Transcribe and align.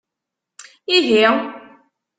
Ihi? 0.95 1.21